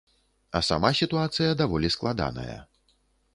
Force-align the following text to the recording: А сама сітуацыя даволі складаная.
А 0.59 0.61
сама 0.69 0.89
сітуацыя 0.99 1.51
даволі 1.61 1.93
складаная. 1.97 2.57